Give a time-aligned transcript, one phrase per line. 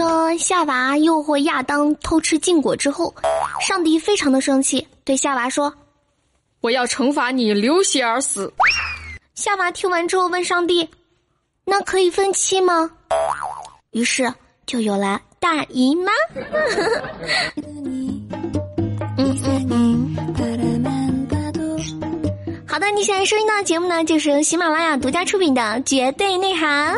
[0.00, 3.14] 说夏娃诱惑亚当偷吃禁果之后，
[3.60, 5.70] 上帝非常的生气，对夏娃说
[6.62, 8.50] ：“我要惩罚你流血而死。”
[9.36, 10.88] 夏娃听完之后问上帝
[11.66, 12.90] ：“那可以分期吗？”
[13.92, 14.32] 于是
[14.64, 16.10] 就有了大姨妈。
[23.00, 26.94] 你现在收听到的节目呢，就是由喜马拉雅独家出品的《绝对内涵》。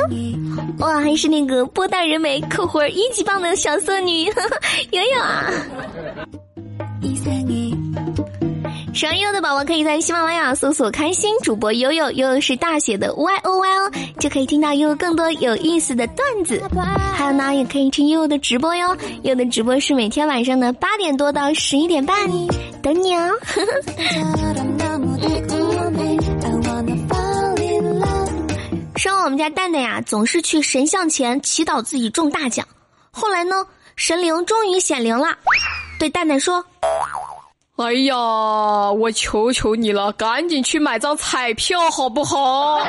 [0.81, 4.33] 哇，还是那个波大人美、口活一级棒的小色女悠
[5.01, 5.49] 悠啊！
[8.93, 13.89] 喜欢悠悠的宝宝可以在喜马拉雅搜索“开心主播悠悠”，悠悠是大写的 Y O Y 哦，
[14.19, 16.61] 就可以听到悠悠更多有意思的段子。
[17.15, 18.89] 还有呢，也可以听悠悠的直播哟，
[19.23, 22.17] 悠悠的直播是每天晚上的八点多到十一点半，
[22.83, 23.31] 等你哦。
[25.49, 25.72] 说
[29.25, 32.67] 我们家蛋蛋呀，总是去神像前祈祷自己中大奖。
[33.13, 35.29] 后来呢，神灵终于显灵了，
[35.97, 36.65] 对蛋蛋说
[37.79, 42.81] ：“哎呀，我求求你了，赶紧去买张彩票好不好？”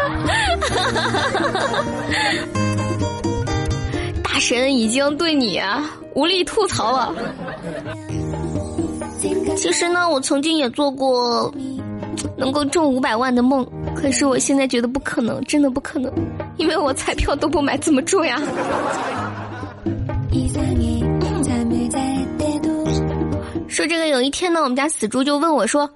[4.24, 5.60] 大神已经对你
[6.14, 7.14] 无力吐槽了。
[9.56, 11.52] 其实呢，我曾经也做过
[12.36, 13.66] 能够中五百万的梦。
[14.00, 16.12] 可是我现在觉得不可能，真的不可能，
[16.56, 18.40] 因为我彩票都不买，怎么中呀？
[23.68, 25.88] 说这个，有一天呢，我们家死猪就问我说：“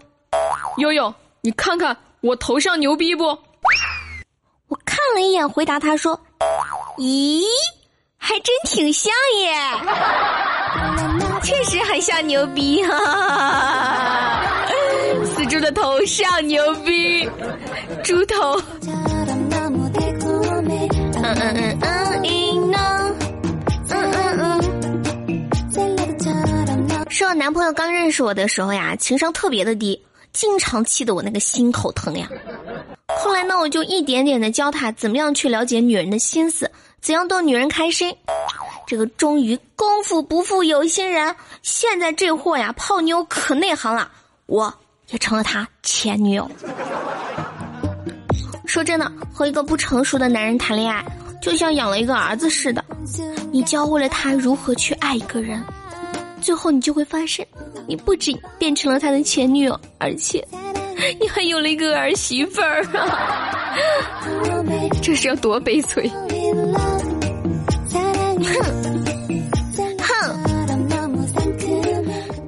[0.79, 3.25] 悠悠，你看看我头上牛逼不？”
[4.69, 6.19] 我看了一眼，回答他说
[6.99, 7.43] ：“咦，
[8.17, 9.55] 还真挺像耶，
[11.43, 12.93] 确实很像牛逼哈。
[14.32, 14.32] ”死
[15.53, 17.29] 猪的头上牛逼，
[18.03, 18.59] 猪头。
[18.81, 19.93] 嗯嗯嗯
[21.83, 21.95] 嗯，
[23.91, 24.63] 嗯嗯嗯。
[27.11, 32.27] 是我男朋友刚认识我的时候呀，情商特别的低，经常气得我那个心口疼呀。
[33.21, 36.71] 后来呢，我就一点点的教他怎么样去了解女人的心思，
[37.03, 38.17] 怎样逗女人开心。
[38.87, 44.11] 这个终于功夫不负有心人，现在这货呀泡妞可内行了，
[44.47, 44.75] 我。
[45.13, 46.51] 也成了他前女友。
[48.67, 51.05] 说真的，和一个不成熟的男人谈恋爱，
[51.41, 52.83] 就像养了一个儿子似的。
[53.51, 55.63] 你教会了他如何去爱一个人，
[56.41, 57.47] 最后你就会发现，
[57.87, 60.43] 你不仅变成了他的前女友，而且
[61.21, 63.77] 你还有了一个儿媳妇儿啊！
[65.03, 66.09] 这是要多悲催！
[66.09, 66.19] 哼，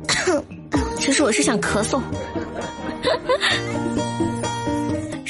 [0.09, 0.45] 哼，
[0.99, 2.01] 其实我是想咳嗽。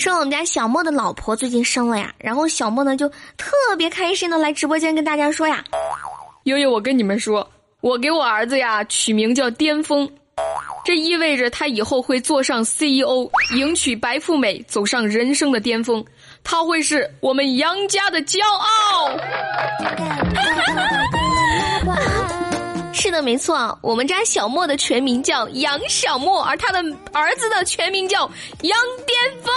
[0.05, 5.65] 说我们家小莫的老婆最近生了呀，然后小莫呢就特别开心的来直播间跟大家说呀
[6.45, 7.51] ：“悠悠，我跟你们说，
[7.81, 10.07] 我给我儿子呀取名叫巅峰，
[10.85, 16.05] 这意味着他以后会坐上 CEO，迎娶白富美，走上人生的巅峰，
[16.45, 19.09] 他会是我们杨家的骄傲。
[22.95, 26.79] ”是的，没错，我们家小莫的全名叫杨小莫，而他的
[27.13, 28.21] 儿子的全名叫
[28.63, 29.53] 杨巅峰。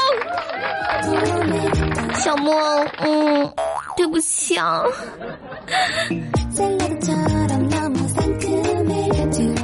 [2.16, 2.54] 小莫，
[2.98, 3.54] 嗯，
[3.96, 4.84] 对不起啊。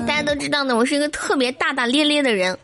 [0.08, 2.58] 大家都知道呢，我是一个特别大大咧咧的人。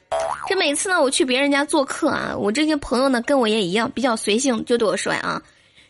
[0.47, 5.41] 这每次呢，我去别人家做客啊，我这些朋友呢，跟我也一样，比较随性，就对我说啊：“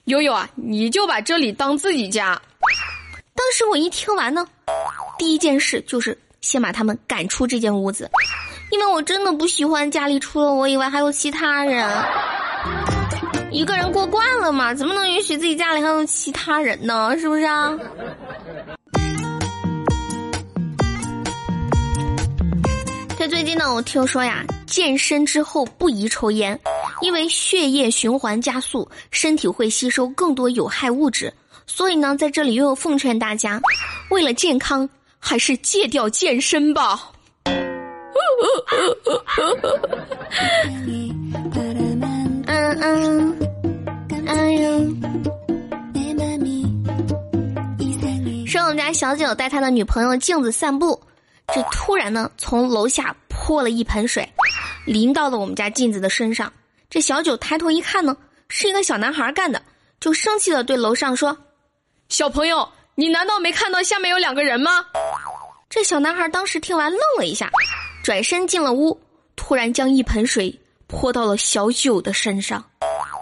[0.06, 2.42] 悠悠啊，你就把这里当自己家。”
[3.50, 4.46] 当时我一听完呢。
[5.18, 8.08] 第一件事就是先把他们赶出这间屋子，
[8.70, 11.84] 因为我真的不喜欢家里除了我以外还有其他人。
[13.50, 17.18] 一个人过惯了嘛，怎么能允许自己家里还有其他人呢？
[17.18, 17.76] 是不是啊？
[23.18, 26.58] 这最近呢，我听说呀，健身之后不宜抽烟，
[27.02, 31.34] 因为血液循环加速，身体会吸收更多有害物质。
[31.70, 33.62] 所以呢，在这里又奉劝大家，
[34.10, 34.90] 为了健康。
[35.22, 37.12] 还是戒掉健身吧。
[37.44, 37.54] 嗯
[42.48, 43.38] 嗯，
[44.26, 44.80] 哎呦！
[48.48, 50.98] 说我们家小九带他的女朋友镜子散步，
[51.54, 54.26] 这突然呢，从楼下泼了一盆水，
[54.86, 56.50] 淋到了我们家镜子的身上。
[56.90, 58.16] 这小九抬头一看呢，
[58.48, 59.62] 是一个小男孩干的，
[60.00, 61.38] 就生气的对楼上说
[62.10, 62.68] ：“小朋友。”
[63.00, 64.86] 你难道没看到下面有两个人吗？
[65.70, 67.50] 这小男孩当时听完愣了一下，
[68.04, 69.00] 转身进了屋，
[69.38, 70.54] 突然将一盆水
[70.86, 72.62] 泼到了小九的身上，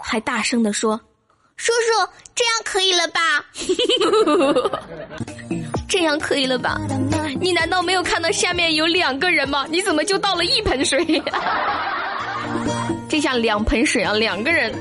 [0.02, 1.00] 还大声的说
[1.54, 3.44] ：“叔叔，这样可以了吧？
[5.88, 6.76] 这样可以了吧？
[7.40, 9.64] 你难道没有看到下面有两个人吗？
[9.70, 11.22] 你怎么就倒了一盆水？
[13.08, 14.74] 这下两盆水啊，两个人。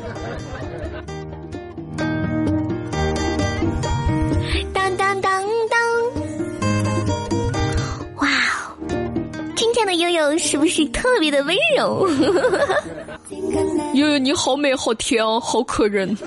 [9.98, 12.08] 悠悠是不是特别的温柔？
[13.94, 16.10] 悠悠你好美，好甜哦，好可人。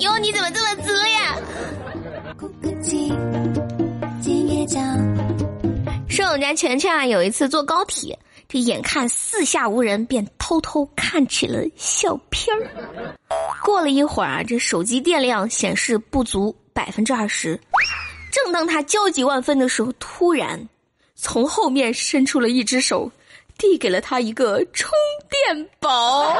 [0.00, 1.36] 哟，你怎么这么作呀？
[6.08, 8.18] 说我们家全全啊，有一次坐高铁，
[8.48, 12.62] 这眼看四下无人，便偷偷看起了相片儿。
[13.62, 17.60] 过了一会儿啊，这手机电量显示不足百分之二十。
[18.30, 20.68] 正当他焦急万分的时候，突然
[21.20, 23.10] 从后面伸出了一只手，
[23.58, 24.92] 递给了他一个充
[25.28, 26.36] 电宝。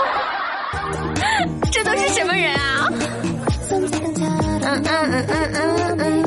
[1.73, 2.89] 这都是什么人啊？
[3.71, 3.85] 嗯
[4.63, 6.25] 嗯嗯嗯嗯嗯。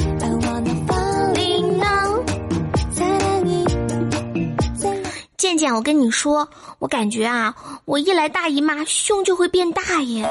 [5.38, 6.50] 健健，我跟你说，
[6.80, 7.56] 我感觉啊，
[7.86, 10.30] 我一来大姨妈，胸就会变大耶。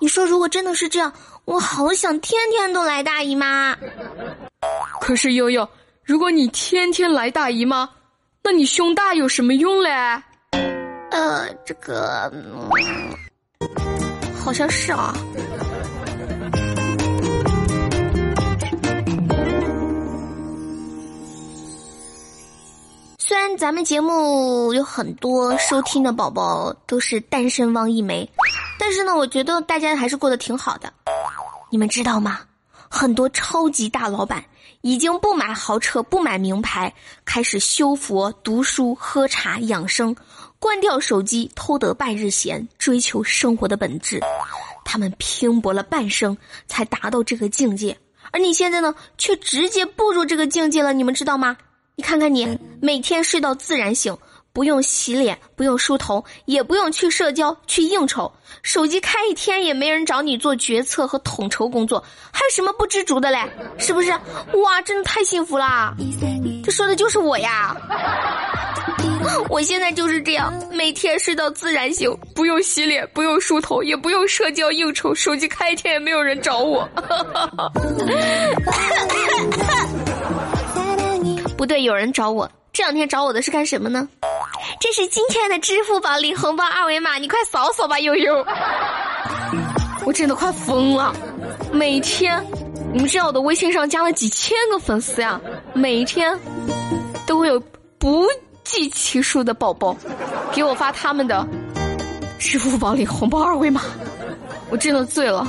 [0.00, 1.12] 你说，如果真的是这样，
[1.44, 3.76] 我好想天天都来大姨妈。
[5.00, 5.68] 可是悠悠，
[6.04, 7.88] 如果你天天来大姨妈，
[8.42, 9.90] 那你胸大有什么用嘞？
[11.10, 12.70] 呃，这个，嗯
[14.44, 15.14] 好像是啊。
[23.18, 28.28] 虽然咱们节目有很多收听的宝宝都是单身汪一枚，
[28.78, 30.92] 但是呢，我觉得大家还是过得挺好的。
[31.70, 32.40] 你们知道吗？
[32.88, 34.42] 很多超级大老板
[34.82, 36.92] 已经不买豪车、不买名牌，
[37.24, 40.16] 开始修佛、读书、喝茶、养生，
[40.58, 44.20] 关掉手机，偷得半日闲，追求生活的本质。
[44.84, 46.36] 他们拼搏了半生
[46.66, 47.96] 才达到这个境界，
[48.32, 50.92] 而你现在呢，却直接步入这个境界了。
[50.92, 51.56] 你们知道吗？
[51.94, 54.16] 你看看你，每天睡到自然醒，
[54.52, 58.32] 不用洗脸，不用梳头，也不用去社交去应酬，
[58.62, 63.38] 手机开一天也没人找你做决策和统筹工作，还有什么不知足的嘞？
[63.78, 64.10] 是不是？
[64.10, 65.94] 哇，真的太幸福啦！
[66.64, 67.76] 这说的就是我呀！
[69.48, 76.88] 我现在就是这样，每天睡到自然醒，不用洗脸，不用梳头，也不用社交应酬，手机开一天也没有人找我。
[81.70, 82.50] 对，有人找我。
[82.72, 84.08] 这两天找我的是干什么呢？
[84.80, 88.44] 这是今天的支付宝领红包二维码，你快扫扫吧，悠悠。
[90.04, 91.14] 我真的快疯了，
[91.70, 92.44] 每天，
[92.92, 95.40] 你们知道我的微信上加了几千个粉丝呀，
[95.72, 96.36] 每天
[97.24, 97.62] 都会有
[98.00, 98.26] 不
[98.64, 99.96] 计其数的宝宝
[100.50, 101.46] 给我发他们的
[102.36, 103.82] 支付宝领红包二维码，
[104.70, 105.46] 我真的醉了。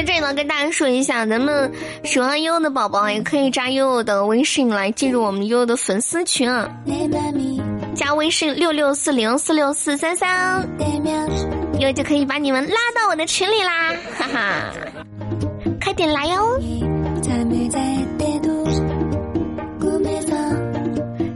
[0.00, 1.70] 在这里呢，跟大家说一下，咱们
[2.04, 6.66] 喜欢悠悠的宝宝也可以加悠悠的微信来进入我们悠悠的粉丝群啊，
[7.94, 10.66] 加微信六六四零四六四三三，
[11.78, 14.72] 悠悠就可以把你们拉到我的群里啦，哈哈，
[15.84, 16.58] 快点来哟！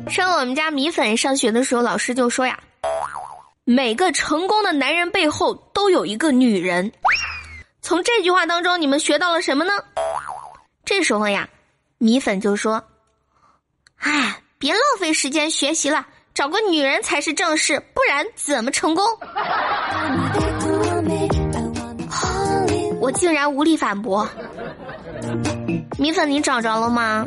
[0.08, 2.58] 上我们家米粉上学的时候，老师就说呀，
[3.66, 6.90] 每个成功的男人背后都有一个女人。
[7.84, 9.72] 从这句话当中，你们学到了什么呢？
[10.86, 11.46] 这时候呀，
[11.98, 12.82] 米粉就说
[14.00, 19.04] ：“哎，别浪费时间学习了，找个女人才是正事，不然怎么成功？”
[23.02, 24.26] 我竟然无力反驳。
[25.98, 27.26] 米粉，你找着了吗？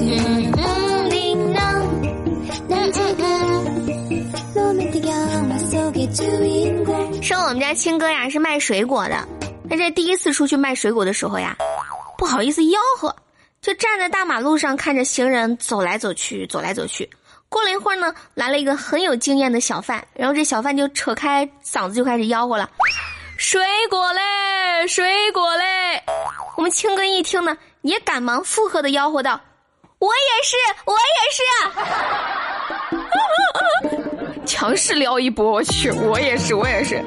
[0.00, 0.52] 嗯
[7.22, 9.28] 说我们家亲哥呀是卖水果的，
[9.68, 11.54] 他这第一次出去卖水果的时候呀，
[12.16, 13.14] 不好意思吆喝，
[13.60, 17.08] 就站在大马路上看着行人走来走去，走来走去。
[17.50, 22.70] 过了一会儿呢，来了一个很有经验的小贩，然后这小贩就扯开嗓子就开始吆喝了
[23.36, 23.60] ：“水
[23.90, 26.02] 果嘞，水果嘞！”
[26.56, 29.40] 我们亲哥一听呢，也赶忙附和的吆喝道
[30.00, 30.98] ：“我也是，我也
[31.32, 31.42] 是。”
[34.48, 35.90] 强势撩一波，我去！
[35.90, 37.04] 我也是，我也是。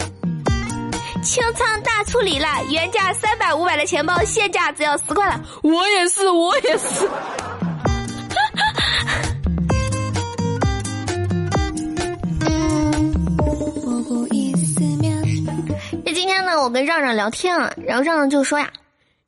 [1.24, 5.43] 清仓大处理了，原价三百五百的钱包，现价只要十块了。
[5.63, 7.10] 我也是，我也是。
[16.05, 18.71] 那今天呢，我跟让让聊天啊，然后让让就说呀：“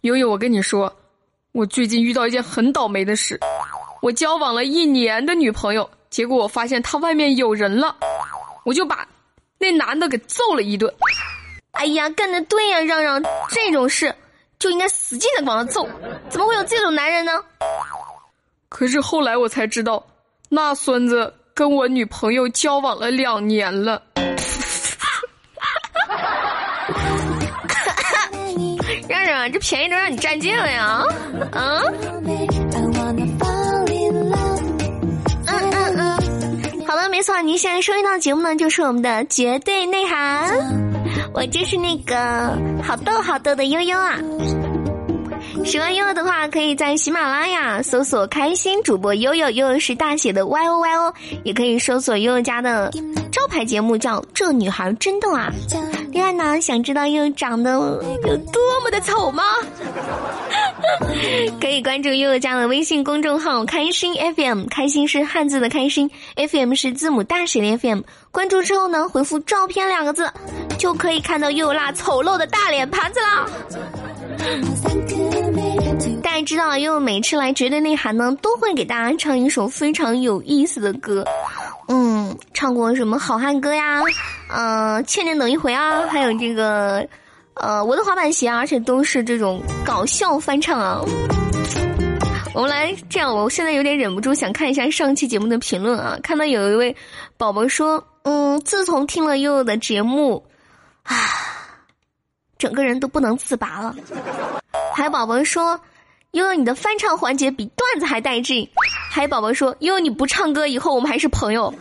[0.01, 0.95] 悠悠，我跟你说，
[1.51, 3.39] 我最近遇到一件很倒霉的事，
[4.03, 7.95] 我交往了一年的女朋友。”结果我发现他外面有人了，
[8.63, 9.07] 我就把
[9.57, 10.93] 那男的给揍了一顿。
[11.71, 14.13] 哎呀，干的对呀，让让这种事
[14.59, 15.89] 就应该使劲的往他揍，
[16.29, 17.31] 怎么会有这种男人呢？
[18.69, 20.05] 可是后来我才知道，
[20.49, 23.99] 那孙子跟我女朋友交往了两年了。
[29.09, 31.03] 让让，这便宜都让你占尽了呀！
[31.51, 31.81] 啊？
[37.45, 40.49] 您现在收听到的节目呢，就是我们的绝对内涵。
[41.33, 44.17] 我就是那个好逗好逗的悠悠啊！
[45.65, 52.91] 喜欢悠悠的话，可以在喜马拉雅搜索“开心主播悠悠”，悠悠是大写的 Y O Y O，也可以搜索悠悠家的
[53.31, 55.51] 招牌节目叫《这女孩真逗啊》。
[56.11, 59.43] 另外呢，想知道悠悠长得有多么的丑吗？
[61.59, 68.01] 可以关注悠悠家的微信公众号“开心 FM”，开心是汉字的开心，FM 是字母大写的 FM。
[68.31, 70.29] 关注之后呢，回复“照片”两个字，
[70.77, 73.47] 就可以看到悠悠那丑陋的大脸盘子啦。
[76.21, 81.25] 大家知道，悠悠每次来绝对内涵呢，都会给大家唱一首非常有意思的歌。
[81.87, 84.01] 嗯，唱过什么《好汉歌》呀，
[84.49, 87.07] 嗯，《千年等一回》啊，还有这个，
[87.55, 91.01] 呃，我的滑板鞋，而且都是这种搞笑翻唱啊。
[92.53, 96.17] 我们来这样，我现在有点忍不住想看一下上期节目的评论啊。
[96.23, 96.95] 看到有一位
[97.37, 100.43] 宝宝说，嗯，自从听了悠悠的节目，
[101.03, 101.15] 啊。
[102.63, 103.93] 整个人都不能自拔了。
[104.95, 105.77] 还有宝宝说
[106.31, 108.65] ：“悠悠，你的翻唱环节比段子还带劲。”
[109.11, 111.73] 还有宝宝说：“悠悠，你不唱歌，以后我们还是朋友，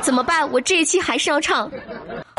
[0.00, 0.48] 怎么办？
[0.52, 1.68] 我这一期还是要唱。”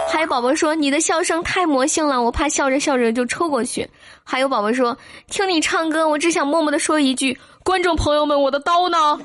[0.09, 3.85] 还有宝宝说：“你的笑声太魔性了，我怕笑着笑着就抽过去。”
[4.23, 4.97] 还有宝宝说
[5.27, 9.19] ：“听你唱歌，我只想默默的说一句，观众朋友们，我的刀呢？”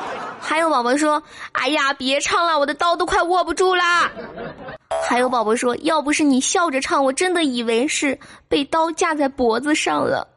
[0.38, 1.22] 还有宝宝说
[1.52, 4.10] ：“哎呀，别唱了，我的刀都快握不住啦。”
[5.08, 10.26] 还有宝宝说：“要不是你笑着唱，我真的以为是被刀架在脖子上了。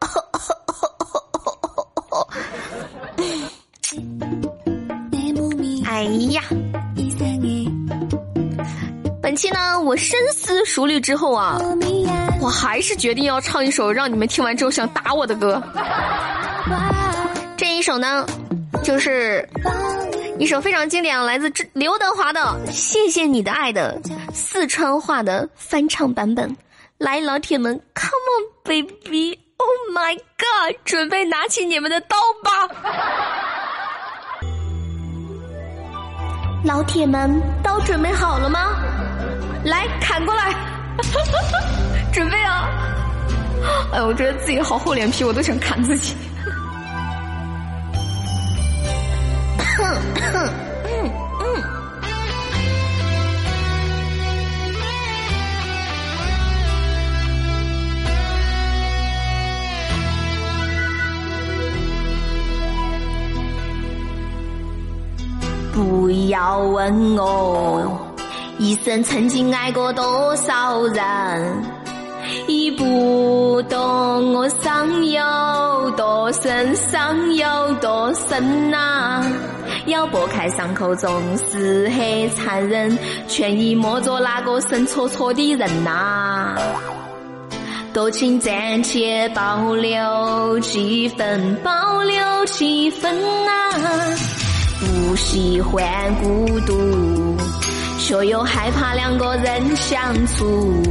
[5.86, 6.02] 哎
[6.32, 6.42] 呀！
[9.22, 11.58] 本期呢，我深思熟虑之后啊，
[12.40, 15.62] 我还是决定要唱一首让你们听完之后想打我的歌。
[17.56, 18.26] 这一首呢，
[18.82, 19.48] 就是。
[20.38, 24.00] 一首非常经典，来自刘德华的《谢谢你的爱》的
[24.32, 26.56] 四川话的翻唱版本。
[26.98, 32.68] 来，老铁们，Come on baby，Oh my god，准备拿起你们的刀吧！
[36.64, 38.76] 老铁们，刀准备好了吗？
[39.64, 40.52] 来，砍过来！
[42.12, 42.68] 准备啊！
[43.92, 46.16] 哎，我觉得自己好厚脸皮，我都想砍自己。
[65.72, 67.98] 不要问我
[68.58, 71.62] 一生曾经爱过多少人，
[72.46, 79.24] 已不懂我伤有多深，伤有多深呐。
[79.86, 82.98] 要剥开伤口总是很残忍，
[83.28, 86.54] 劝你莫做那个神戳戳的人呐。
[87.92, 93.14] 多请暂且保留几分，保留几分
[93.46, 93.70] 啊！
[94.80, 95.82] 不喜欢
[96.16, 97.36] 孤独，
[98.00, 100.82] 却又害怕两个人相处，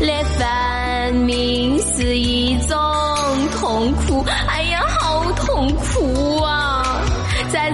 [0.00, 2.76] 那分明是一种
[3.58, 4.22] 痛苦。
[4.48, 6.61] 哎呀，好痛苦啊！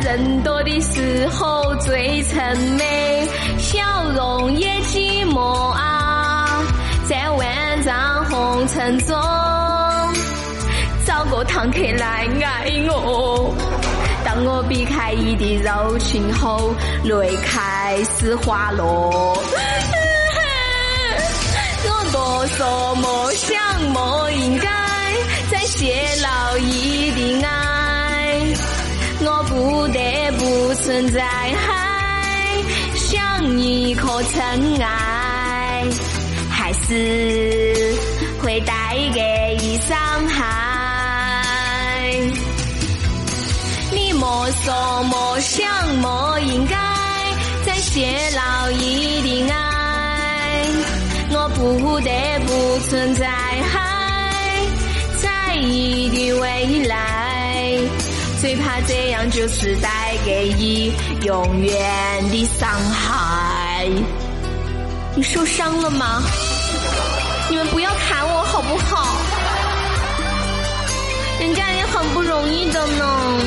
[0.00, 3.28] 人多的时候最沉美，
[3.58, 3.80] 笑
[4.14, 5.40] 容也寂寞
[5.70, 6.62] 啊。
[7.08, 9.16] 在万丈红尘中，
[11.06, 13.52] 找个堂客来爱我。
[14.24, 16.72] 当我避开你的柔情后，
[17.04, 19.36] 泪开始滑落。
[21.84, 23.56] 我莫说莫想
[23.92, 24.68] 莫应该
[25.50, 27.67] 再泄露你的爱。
[29.20, 31.20] 我不得不存在，
[32.94, 35.84] 像一颗尘埃，
[36.48, 37.94] 还是
[38.40, 39.98] 会带给你伤
[40.28, 40.44] 害。
[43.90, 46.76] 你莫说莫想莫应该
[47.66, 50.64] 再泄露你的爱，
[51.30, 52.10] 我不得
[52.46, 53.26] 不存在，
[55.20, 57.27] 在你的未来。
[58.40, 60.92] 最怕这样就是带给你
[61.22, 61.74] 永远
[62.30, 63.88] 的伤害。
[65.16, 66.22] 你受伤了吗？
[67.50, 69.16] 你们不要砍我好不好？
[71.40, 73.40] 人家也很不容易的呢。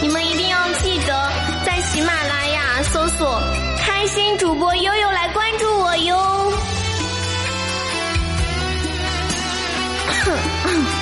[0.00, 1.30] 你们一定要记得
[1.66, 3.42] 在喜马拉雅搜索
[3.78, 6.52] “开心主播悠悠”来关注我哟。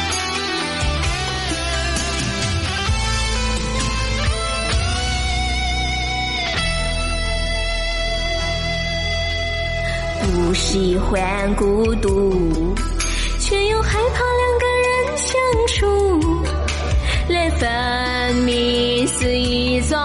[10.33, 12.73] 不喜欢孤独，
[13.41, 16.45] 却又害怕两个人相处。
[17.29, 19.99] 来分明是一种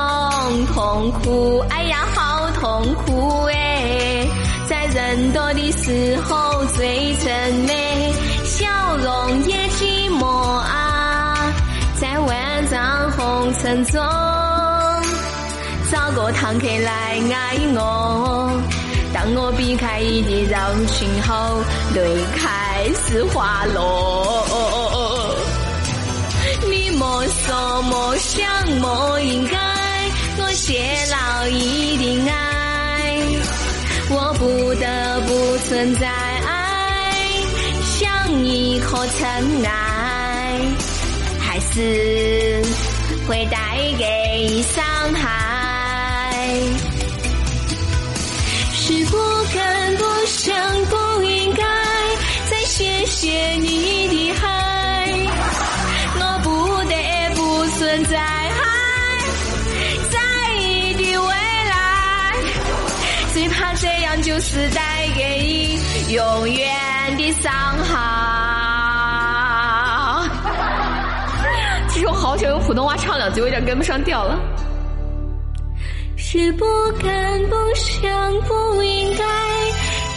[0.74, 4.28] 痛苦，哎呀，好痛苦哎！
[4.68, 8.12] 在人多的时候最真美，
[8.46, 8.66] 笑
[8.98, 11.54] 容也寂寞啊。
[12.00, 14.02] 在万丈红尘中，
[15.92, 18.50] 找个堂客来爱我。
[19.16, 22.02] 当我避开你的人群后，泪
[22.36, 25.34] 开始滑落。
[26.70, 28.46] 你莫说莫想
[28.82, 29.58] 莫应该，
[30.38, 33.24] 我泄露一定爱，
[34.10, 36.12] 我不得不存在，
[37.98, 40.60] 像一颗尘埃，
[41.40, 42.62] 还是
[43.30, 45.56] 会带给你伤害。
[48.98, 49.18] 是不
[49.54, 51.64] 敢不想不应该
[52.50, 55.12] 再谢谢你的爱，
[56.16, 56.96] 我不得
[57.36, 58.18] 不存在
[60.10, 60.18] 在
[60.62, 62.38] 意的未来，
[63.34, 67.52] 最怕这样就是带给你永远的伤
[67.84, 68.00] 害。
[71.90, 74.40] 其实我好想用普通话唱两句，我有点跟不上调了。
[76.38, 76.66] 是不
[77.02, 79.24] 敢不想不应该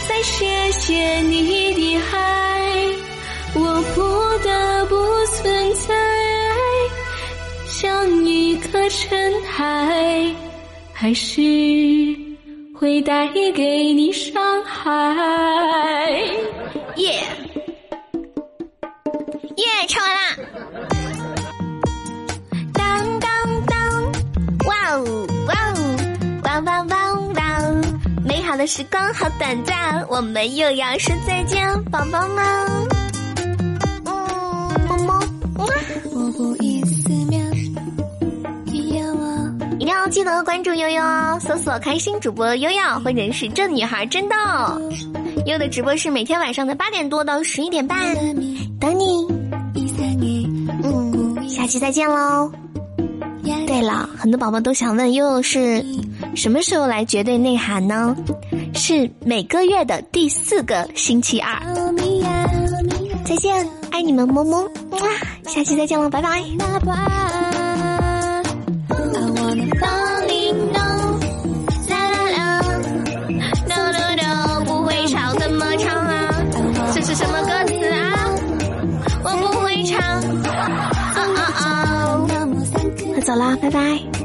[0.05, 2.85] 再谢谢你的爱，
[3.55, 4.03] 我不
[4.43, 5.95] 得不存在，
[7.67, 10.35] 像一颗尘埃，
[10.91, 11.41] 还是
[12.77, 16.11] 会带给你伤害。
[16.97, 17.23] 耶耶，
[28.49, 32.43] 好的时光好短暂，我们又要说再见，宝宝们。
[34.05, 35.23] 嗯，么么。
[39.77, 44.35] 一定要记得关注悠悠哦，搜索“开心主播悠悠”或者是“这女孩真逗”。
[45.45, 47.99] 悠的直播是每天晚上的八点多到十一点半，
[48.79, 49.27] 等你。
[50.81, 52.51] 嗯，下期再见喽。
[53.67, 55.85] 对了，很多宝宝都想问悠悠是。
[56.35, 58.15] 什么时候来绝对内涵呢？
[58.73, 61.59] 是每个月的第四个星期二。
[63.25, 64.67] 再见，爱你们，么么，
[65.45, 66.43] 下期再见了，拜拜。
[74.65, 76.43] 不会唱怎么唱啊？
[76.93, 78.29] 这是什么歌词啊？
[79.23, 79.99] 我不会唱。
[83.15, 84.18] 我走啦，拜拜。